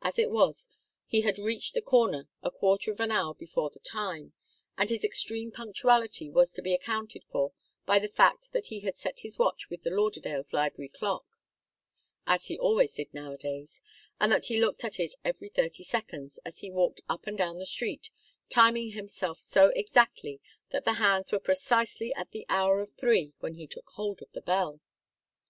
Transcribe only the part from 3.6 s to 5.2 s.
the time, and his